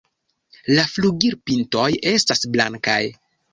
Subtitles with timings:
[0.77, 2.99] La flugilpintoj estas blankaj.